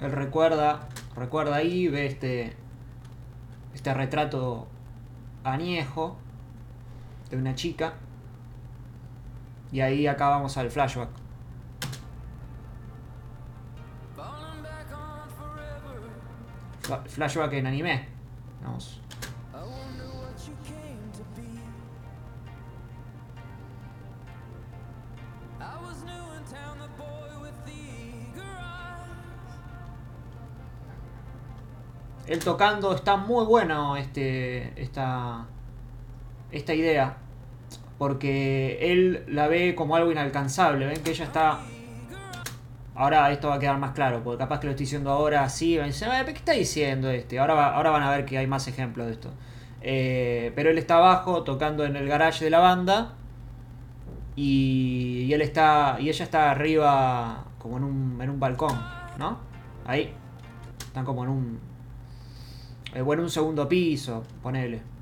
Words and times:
Él 0.00 0.12
recuerda, 0.12 0.88
recuerda 1.16 1.56
ahí, 1.56 1.88
ve 1.88 2.06
este, 2.06 2.56
este 3.74 3.94
retrato 3.94 4.66
añejo 5.44 6.16
de 7.30 7.36
una 7.36 7.54
chica. 7.54 7.94
Y 9.72 9.80
ahí 9.80 10.06
acabamos 10.06 10.56
al 10.56 10.70
flashback. 10.70 11.08
Fla- 16.82 17.02
Flashback 17.06 17.52
en 17.54 17.66
anime. 17.66 18.08
Vamos. 18.62 19.00
Él 32.26 32.38
tocando 32.40 32.94
está 32.94 33.16
muy 33.16 33.44
bueno 33.44 33.96
este 33.96 34.80
esta 34.80 35.46
esta 36.50 36.74
idea 36.74 37.16
porque 37.98 38.78
él 38.92 39.24
la 39.28 39.48
ve 39.48 39.74
como 39.74 39.96
algo 39.96 40.10
inalcanzable, 40.10 40.86
ven 40.86 41.02
que 41.02 41.10
ella 41.10 41.24
está 41.24 41.60
Ahora 42.96 43.32
esto 43.32 43.48
va 43.48 43.56
a 43.56 43.58
quedar 43.58 43.76
más 43.78 43.90
claro, 43.90 44.22
porque 44.22 44.38
capaz 44.38 44.60
que 44.60 44.66
lo 44.66 44.70
estoy 44.70 44.84
diciendo 44.84 45.10
ahora 45.10 45.42
así, 45.42 45.76
van 45.76 45.90
a 45.90 46.20
"Eh, 46.20 46.24
¿qué 46.26 46.30
está 46.32 46.52
diciendo 46.52 47.10
este? 47.10 47.40
Ahora, 47.40 47.74
ahora 47.74 47.90
van 47.90 48.02
a 48.04 48.10
ver 48.10 48.24
que 48.24 48.38
hay 48.38 48.46
más 48.46 48.68
ejemplos 48.68 49.06
de 49.06 49.12
esto. 49.14 49.30
Eh, 49.80 50.52
pero 50.54 50.70
él 50.70 50.78
está 50.78 50.96
abajo 50.98 51.42
tocando 51.42 51.84
en 51.84 51.96
el 51.96 52.06
garage 52.08 52.44
de 52.44 52.50
la 52.50 52.60
banda 52.60 53.14
y, 54.36 55.24
y 55.26 55.32
él 55.32 55.42
está 55.42 55.96
y 56.00 56.08
ella 56.08 56.24
está 56.24 56.50
arriba 56.52 57.44
como 57.58 57.78
en 57.78 57.84
un, 57.84 58.18
en 58.22 58.30
un 58.30 58.38
balcón, 58.40 58.78
¿no? 59.18 59.38
Ahí. 59.86 60.14
Están 60.78 61.04
como 61.04 61.24
en 61.24 61.30
un 61.30 61.60
eh, 62.94 63.02
bueno, 63.02 63.22
un 63.22 63.30
segundo 63.30 63.68
piso, 63.68 64.22
ponele. 64.42 64.94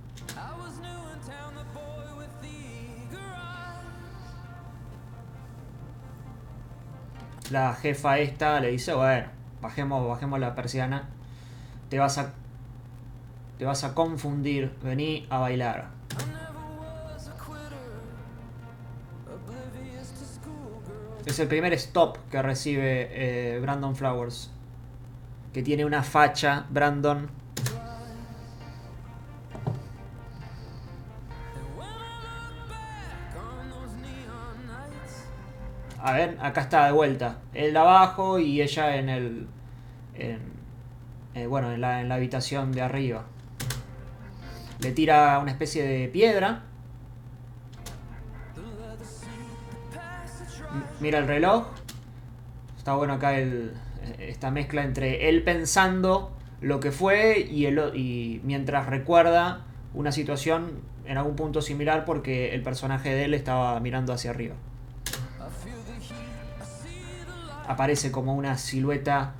La 7.50 7.74
jefa 7.74 8.18
esta 8.18 8.60
le 8.60 8.70
dice, 8.70 8.94
bueno, 8.94 9.26
bajemos, 9.60 10.08
bajemos 10.08 10.40
la 10.40 10.54
persiana. 10.54 11.10
Te 11.90 11.98
vas 11.98 12.16
a. 12.16 12.32
Te 13.58 13.66
vas 13.66 13.84
a 13.84 13.92
confundir. 13.94 14.72
Vení 14.82 15.26
a 15.28 15.38
bailar. 15.38 15.90
Es 21.26 21.38
el 21.38 21.48
primer 21.48 21.74
stop 21.74 22.16
que 22.30 22.40
recibe 22.40 23.08
eh, 23.12 23.60
Brandon 23.60 23.94
Flowers. 23.94 24.50
Que 25.52 25.62
tiene 25.62 25.84
una 25.84 26.02
facha, 26.02 26.64
Brandon. 26.70 27.41
A 36.02 36.12
ver, 36.14 36.36
acá 36.40 36.62
está 36.62 36.86
de 36.86 36.92
vuelta. 36.92 37.38
Él 37.54 37.76
abajo 37.76 38.38
y 38.38 38.60
ella 38.60 38.96
en 38.96 39.08
el. 39.08 39.46
en- 40.14 40.52
eh, 41.34 41.46
bueno, 41.46 41.72
en 41.72 41.80
la, 41.80 42.00
en 42.02 42.08
la 42.08 42.16
habitación 42.16 42.72
de 42.72 42.82
arriba. 42.82 43.24
Le 44.80 44.90
tira 44.92 45.38
una 45.38 45.50
especie 45.52 45.82
de 45.84 46.08
piedra. 46.08 46.62
Mira 51.00 51.18
el 51.18 51.26
reloj. 51.26 51.66
Está 52.76 52.94
bueno 52.94 53.14
acá 53.14 53.38
el, 53.38 53.72
esta 54.18 54.50
mezcla 54.50 54.82
entre 54.82 55.28
él 55.28 55.42
pensando 55.44 56.32
lo 56.60 56.80
que 56.80 56.90
fue 56.90 57.40
y, 57.40 57.66
el, 57.66 57.78
y 57.94 58.40
mientras 58.44 58.86
recuerda 58.86 59.64
una 59.94 60.10
situación 60.12 60.80
en 61.04 61.18
algún 61.18 61.36
punto 61.36 61.62
similar 61.62 62.04
porque 62.04 62.54
el 62.54 62.62
personaje 62.62 63.10
de 63.14 63.24
él 63.24 63.34
estaba 63.34 63.78
mirando 63.80 64.12
hacia 64.12 64.30
arriba 64.30 64.54
aparece 67.66 68.10
como 68.10 68.34
una 68.34 68.56
silueta 68.58 69.34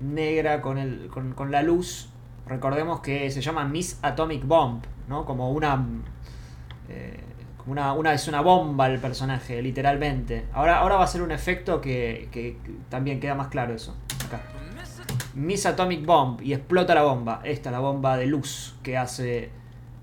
negra 0.00 0.60
con, 0.62 0.78
el, 0.78 1.08
con, 1.08 1.32
con 1.34 1.50
la 1.50 1.62
luz. 1.62 2.08
Recordemos 2.46 3.00
que 3.00 3.30
se 3.30 3.40
llama 3.40 3.64
Miss 3.64 3.98
Atomic 4.02 4.44
Bomb, 4.44 4.82
¿no? 5.08 5.24
Como 5.24 5.50
una. 5.52 5.86
eh, 6.88 7.20
como 7.58 7.72
una, 7.72 7.92
una. 7.92 8.12
Es 8.14 8.26
una 8.26 8.40
bomba 8.40 8.88
el 8.88 8.98
personaje, 8.98 9.62
literalmente. 9.62 10.46
Ahora, 10.52 10.78
ahora 10.78 10.96
va 10.96 11.04
a 11.04 11.06
ser 11.06 11.22
un 11.22 11.30
efecto 11.30 11.80
que, 11.80 12.28
que 12.32 12.56
también 12.88 13.20
queda 13.20 13.34
más 13.34 13.48
claro 13.48 13.74
eso. 13.74 13.96
Acá. 14.26 14.40
Miss 15.34 15.64
Atomic 15.66 16.04
Bomb 16.04 16.40
y 16.42 16.54
explota 16.54 16.94
la 16.94 17.02
bomba. 17.02 17.40
Esta, 17.44 17.70
la 17.70 17.78
bomba 17.78 18.16
de 18.16 18.26
luz 18.26 18.74
que 18.82 18.96
hace. 18.96 19.50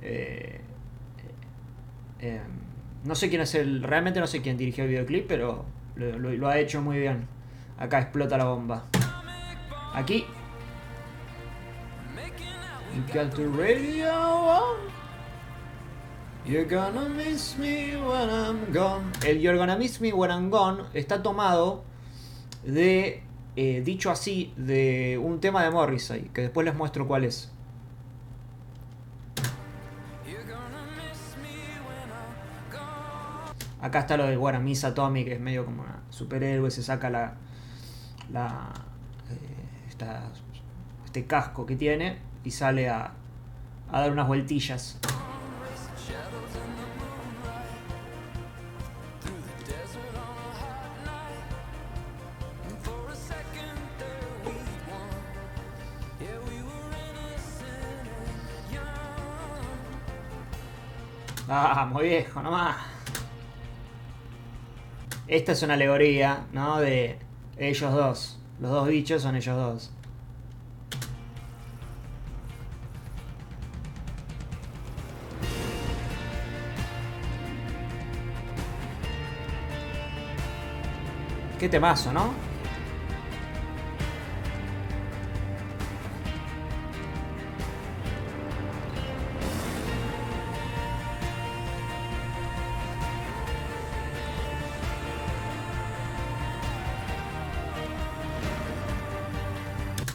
eh, 0.02 0.62
eh, 2.20 2.42
no 3.04 3.14
sé 3.16 3.30
quién 3.30 3.42
es 3.42 3.56
el. 3.56 3.84
Realmente 3.84 4.20
no 4.22 4.28
sé 4.28 4.42
quién 4.42 4.58
dirigió 4.58 4.86
el 4.86 4.90
videoclip, 4.92 5.28
pero 5.28 5.66
lo, 5.98 6.48
ha 6.48 6.58
hecho 6.58 6.82
muy 6.82 7.00
bien. 7.00 7.28
Acá 7.78 8.00
explota 8.00 8.38
la 8.38 8.46
bomba. 8.46 8.84
Aquí. 9.94 10.26
You're 16.46 16.66
gonna 16.66 17.10
miss 17.10 17.58
me 17.58 17.96
when 17.98 18.30
I'm 18.30 18.74
gone. 18.74 19.12
El 19.26 19.40
You're 19.40 19.58
gonna 19.58 19.78
miss 19.78 20.00
me 20.00 20.14
when 20.14 20.32
I'm 20.32 20.50
gone 20.50 20.84
está 20.94 21.22
tomado 21.22 21.84
de. 22.64 23.24
eh, 23.58 23.82
dicho 23.84 24.12
así, 24.12 24.54
de 24.56 25.20
un 25.22 25.40
tema 25.40 25.64
de 25.64 25.72
Morrissey, 25.72 26.30
que 26.34 26.42
después 26.42 26.64
les 26.64 26.76
muestro 26.76 27.08
cuál 27.08 27.26
es. 27.26 27.52
Acá 33.88 34.00
está 34.00 34.18
lo 34.18 34.26
de, 34.26 34.36
bueno, 34.36 34.60
Miss 34.60 34.84
Atomic, 34.84 35.26
que 35.28 35.34
es 35.36 35.40
medio 35.40 35.64
como 35.64 35.84
una 35.84 36.02
superhéroe, 36.10 36.70
se 36.72 36.84
saca 36.84 37.10
la. 37.10 37.34
la 38.32 38.74
eh, 39.32 39.88
esta- 39.88 40.30
este 41.06 41.26
casco 41.26 41.66
que 41.66 41.78
tiene 41.78 42.18
y 42.44 42.52
sale 42.52 42.90
a, 42.90 43.12
a 43.92 44.02
dar 44.02 44.12
unas 44.12 44.28
vueltillas. 44.28 45.00
Ah, 61.50 61.88
muy 61.92 62.04
viejo, 62.10 62.42
nomás. 62.42 62.76
Esta 65.28 65.52
es 65.52 65.62
una 65.62 65.74
alegoría, 65.74 66.46
¿no? 66.54 66.80
De 66.80 67.20
ellos 67.58 67.94
dos. 67.94 68.40
Los 68.62 68.72
dos 68.72 68.88
bichos 68.88 69.22
son 69.22 69.36
ellos 69.36 69.56
dos. 69.58 69.92
Qué 81.60 81.68
temazo, 81.68 82.14
¿no? 82.14 82.34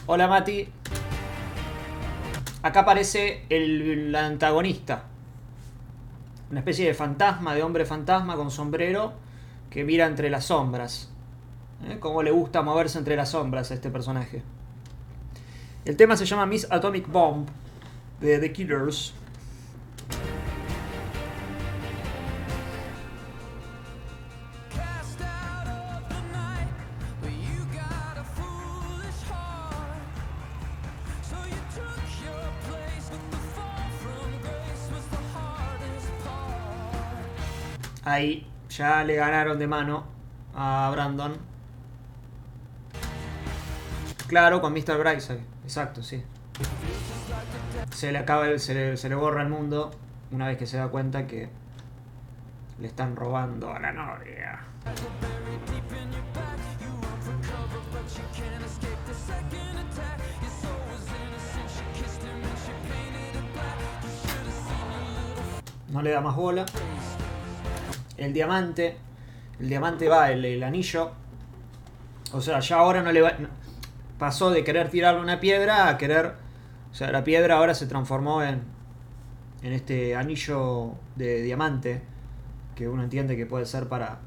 Hola 0.05 0.27
Mati. 0.27 0.67
Acá 2.61 2.81
aparece 2.81 3.45
el, 3.47 4.13
antagonista. 4.13 5.05
Una 6.51 6.59
especie 6.59 6.85
de 6.85 6.93
fantasma, 6.93 7.55
de 7.55 7.63
hombre 7.63 7.85
fantasma 7.85 8.35
con 8.35 8.51
sombrero 8.51 9.13
que 9.69 9.85
mira 9.85 10.05
entre 10.05 10.29
las 10.29 10.45
sombras. 10.45 11.09
¿Eh? 11.87 11.99
Cómo 12.01 12.21
le 12.21 12.31
gusta 12.31 12.61
moverse 12.61 12.97
entre 12.97 13.15
las 13.15 13.29
sombras 13.29 13.71
a 13.71 13.75
este 13.75 13.89
personaje. 13.89 14.43
El 15.85 15.95
tema 15.95 16.17
se 16.17 16.25
llama 16.25 16.45
Miss 16.47 16.67
Atomic 16.69 17.09
Bomb 17.09 17.47
de 18.19 18.39
The 18.39 18.51
Killers. 18.51 19.13
Ahí 38.05 38.45
ya 38.69 39.03
le 39.03 39.15
ganaron 39.15 39.57
de 39.59 39.67
mano 39.67 40.03
a 40.55 40.89
Brandon. 40.91 41.37
Claro, 44.27 44.61
con 44.61 44.73
Mr. 44.73 44.97
Brightside. 44.97 45.43
Exacto, 45.63 46.03
sí. 46.03 46.23
Se 47.91 48.11
le 48.11 48.17
acaba 48.17 48.47
el, 48.47 48.59
se, 48.59 48.73
le, 48.73 49.15
borra 49.15 49.43
el 49.43 49.49
mundo 49.49 49.91
una 50.31 50.47
vez 50.47 50.57
que 50.57 50.65
se 50.65 50.77
da 50.77 50.87
cuenta 50.87 51.27
que 51.27 51.49
le 52.79 52.87
están 52.87 53.15
robando 53.15 53.71
a 53.71 53.79
la 53.79 53.91
novia. 53.91 54.59
No 65.89 66.01
le 66.01 66.09
da 66.09 66.21
más 66.21 66.35
bola. 66.35 66.65
El 68.23 68.31
diamante. 68.31 68.95
El 69.59 69.67
diamante 69.67 70.07
va, 70.07 70.31
el, 70.31 70.63
anillo. 70.63 71.11
O 72.31 72.39
sea, 72.39 72.59
ya 72.61 72.77
ahora 72.77 73.03
no 73.03 73.11
le 73.11 73.21
va. 73.21 73.33
pasó 74.17 74.49
de 74.49 74.63
querer 74.63 74.89
tirarle 74.89 75.21
una 75.21 75.39
piedra 75.39 75.89
a 75.89 75.97
querer. 75.97 76.35
O 76.91 76.95
sea, 76.95 77.11
la 77.11 77.23
piedra 77.23 77.57
ahora 77.57 77.73
se 77.73 77.85
transformó 77.85 78.41
en. 78.41 78.61
En 79.61 79.73
este 79.73 80.15
anillo 80.15 80.93
de 81.15 81.41
diamante. 81.41 82.01
Que 82.75 82.87
uno 82.87 83.03
entiende 83.03 83.35
que 83.35 83.45
puede 83.45 83.65
ser 83.65 83.89
para. 83.89 84.19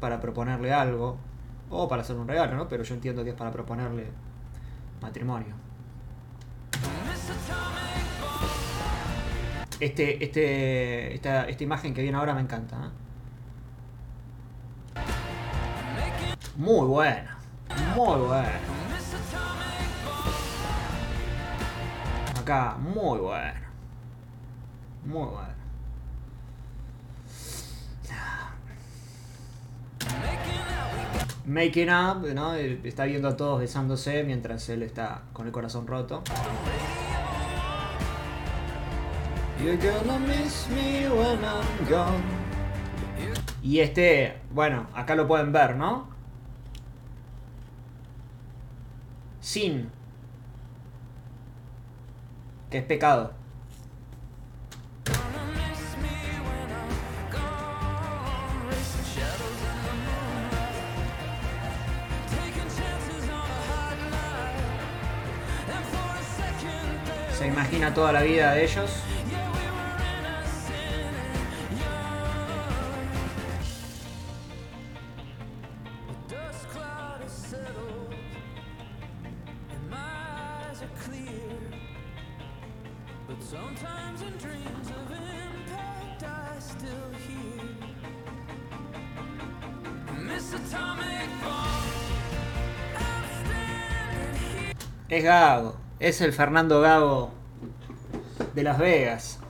Para 0.00 0.20
proponerle 0.20 0.72
algo. 0.72 1.18
O 1.70 1.88
para 1.88 2.02
hacer 2.02 2.16
un 2.16 2.26
regalo, 2.26 2.56
¿no? 2.56 2.68
Pero 2.68 2.82
yo 2.82 2.94
entiendo 2.94 3.22
que 3.22 3.30
es 3.30 3.36
para 3.36 3.52
proponerle 3.52 4.06
matrimonio. 5.00 5.54
Este, 9.82 10.22
este, 10.22 11.12
esta, 11.12 11.48
esta 11.48 11.64
imagen 11.64 11.92
que 11.92 12.02
viene 12.02 12.16
ahora 12.16 12.34
me 12.34 12.40
encanta. 12.40 12.76
¿eh? 12.76 12.90
Muy 16.54 16.86
buena. 16.86 17.36
Muy 17.96 18.20
buena. 18.20 18.60
Acá, 22.40 22.76
muy 22.78 23.18
buena. 23.18 23.72
Muy 25.04 25.26
buena. 25.26 25.54
Making 31.44 31.90
up, 31.90 32.32
¿no? 32.32 32.54
Está 32.54 33.06
viendo 33.06 33.26
a 33.26 33.36
todos 33.36 33.58
besándose 33.58 34.22
mientras 34.22 34.68
él 34.68 34.84
está 34.84 35.22
con 35.32 35.46
el 35.46 35.52
corazón 35.52 35.88
roto. 35.88 36.22
Y 43.62 43.78
este, 43.78 44.40
bueno, 44.50 44.88
acá 44.92 45.14
lo 45.14 45.28
pueden 45.28 45.52
ver, 45.52 45.76
¿no? 45.76 46.08
Sin. 49.40 49.88
Que 52.70 52.78
es 52.78 52.84
pecado. 52.84 53.34
Se 67.38 67.46
imagina 67.46 67.94
toda 67.94 68.12
la 68.12 68.22
vida 68.22 68.54
de 68.54 68.64
ellos. 68.64 69.11
Clear. 81.04 81.58
But 83.26 83.42
sometimes 83.42 84.22
in 84.22 84.36
dreams 84.38 84.88
of 84.90 85.10
impact, 85.10 86.22
I 86.22 86.58
still 86.58 87.10
hear 87.26 87.64
Miss 90.18 90.52
Atomic 90.52 91.28
Bomb. 91.42 91.82
Es 95.08 95.24
Gago. 95.24 95.76
Es 95.98 96.20
el 96.20 96.32
Fernando 96.32 96.80
Gago 96.80 97.30
de 98.54 98.62
Las 98.62 98.78
Vegas. 98.78 99.41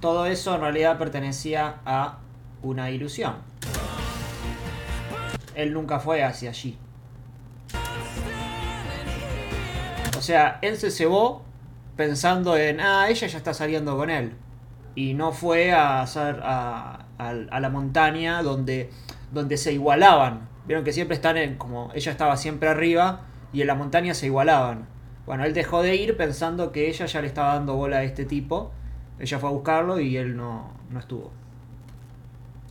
Todo 0.00 0.26
eso 0.26 0.54
en 0.54 0.60
realidad 0.62 0.98
pertenecía 0.98 1.76
a 1.84 2.18
una 2.62 2.90
ilusión. 2.90 3.34
Él 5.54 5.72
nunca 5.74 6.00
fue 6.00 6.22
hacia 6.24 6.50
allí. 6.50 6.78
O 10.16 10.22
sea, 10.22 10.58
él 10.62 10.76
se 10.76 10.90
cebó 10.90 11.42
pensando 11.96 12.56
en, 12.56 12.80
ah, 12.80 13.08
ella 13.08 13.26
ya 13.26 13.38
está 13.38 13.54
saliendo 13.54 13.96
con 13.96 14.10
él. 14.10 14.34
Y 14.94 15.14
no 15.14 15.32
fue 15.32 15.72
a 15.72 16.02
hacer 16.02 16.40
a, 16.42 17.06
a- 17.18 17.30
a 17.50 17.60
la 17.60 17.68
montaña 17.70 18.42
donde, 18.42 18.90
donde 19.32 19.56
se 19.56 19.72
igualaban. 19.72 20.48
Vieron 20.66 20.84
que 20.84 20.92
siempre 20.92 21.14
están 21.14 21.36
en, 21.36 21.56
como 21.56 21.90
ella 21.94 22.12
estaba 22.12 22.36
siempre 22.36 22.68
arriba 22.68 23.22
y 23.52 23.60
en 23.62 23.66
la 23.66 23.74
montaña 23.74 24.14
se 24.14 24.26
igualaban. 24.26 24.86
Bueno, 25.26 25.44
él 25.44 25.52
dejó 25.54 25.82
de 25.82 25.96
ir 25.96 26.16
pensando 26.16 26.72
que 26.72 26.88
ella 26.88 27.06
ya 27.06 27.20
le 27.20 27.26
estaba 27.26 27.54
dando 27.54 27.74
bola 27.76 27.98
a 27.98 28.02
este 28.02 28.24
tipo. 28.24 28.72
Ella 29.20 29.38
fue 29.38 29.50
a 29.50 29.52
buscarlo 29.52 30.00
y 30.00 30.16
él 30.16 30.34
no, 30.34 30.72
no 30.88 30.98
estuvo. 30.98 31.30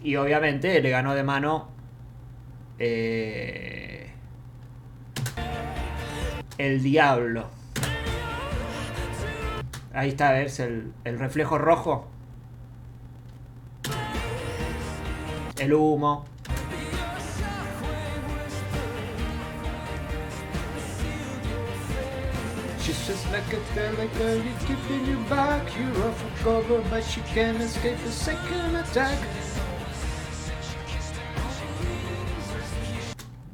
Y 0.04 0.16
obviamente 0.16 0.82
le 0.82 0.90
ganó 0.90 1.14
de 1.14 1.24
mano 1.24 1.68
eh, 2.80 4.12
el 6.58 6.82
diablo. 6.82 7.48
Ahí 9.94 10.10
está, 10.10 10.32
¿ves? 10.32 10.60
El, 10.60 10.92
el 11.04 11.20
reflejo 11.20 11.60
rojo. 11.60 12.08
El 15.60 15.74
humo. 15.74 16.26
Just 23.10 23.32
like 23.32 23.52
a 23.54 23.60
delicate, 23.74 24.44
you're 24.46 24.60
keeping 24.68 25.04
you 25.08 25.18
back. 25.28 25.64
You're 25.76 26.08
off 26.08 26.22
for 26.22 26.44
cover, 26.44 26.82
but 26.92 27.04
she 27.04 27.22
can't 27.34 27.60
escape 27.60 27.98
the 28.06 28.12
second 28.12 28.76
attack. 28.76 29.18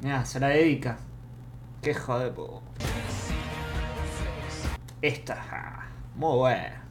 Mira, 0.02 0.26
se 0.26 0.38
la 0.40 0.48
dedica. 0.48 0.98
Qué 1.82 1.94
joder, 1.94 2.34
po. 2.34 2.62
Esta, 5.00 5.36
ja, 5.36 5.86
muy 6.16 6.36
buena. 6.36 6.82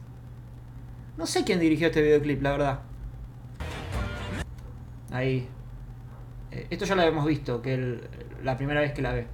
No 1.16 1.26
sé 1.26 1.44
quién 1.44 1.60
dirigió 1.60 1.86
este 1.86 2.02
videoclip, 2.02 2.42
la 2.42 2.50
verdad. 2.50 2.80
Ahí. 5.12 5.48
Eh, 6.50 6.66
esto 6.70 6.84
ya 6.84 6.96
lo 6.96 7.02
habíamos 7.02 7.26
visto, 7.26 7.62
que 7.62 7.74
el- 7.74 8.08
la 8.42 8.56
primera 8.56 8.80
vez 8.80 8.92
que 8.92 9.02
la 9.02 9.12
ve. 9.12 9.26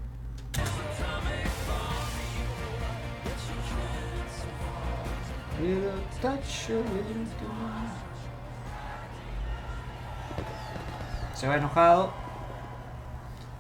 Se 11.35 11.47
va 11.47 11.57
enojado. 11.57 12.13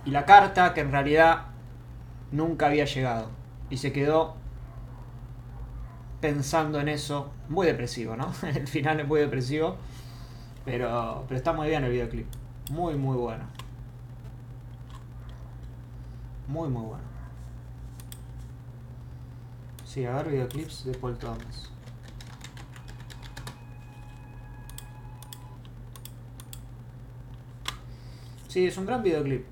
Y 0.05 0.11
la 0.11 0.25
carta, 0.25 0.75
que 0.75 0.81
en 0.81 0.91
realidad 0.91 1.47
nunca 2.33 2.67
había 2.67 2.87
llegado. 2.87 3.31
Y 3.71 3.77
se 3.77 3.93
quedó 3.93 4.35
pensando 6.21 6.81
en 6.81 6.89
eso. 6.89 7.31
Muy 7.49 7.67
depresivo, 7.67 8.17
¿no? 8.17 8.33
El 8.43 8.67
final 8.67 8.99
es 8.99 9.07
muy 9.07 9.21
depresivo. 9.21 9.77
Pero, 10.65 11.25
pero 11.29 11.39
está 11.39 11.53
muy 11.53 11.69
bien 11.69 11.85
el 11.85 11.91
videoclip. 11.91 12.27
Muy, 12.71 12.95
muy 12.95 13.17
bueno. 13.17 13.45
Muy, 16.49 16.69
muy 16.69 16.83
bueno. 16.83 17.05
Sí, 19.85 20.05
a 20.07 20.15
ver 20.15 20.31
videoclips 20.31 20.85
de 20.85 20.95
Paul 20.95 21.19
Thomas. 21.19 21.73
Sí, 28.53 28.67
es 28.67 28.77
un 28.77 28.85
gran 28.85 29.03
videoclip. 29.03 29.47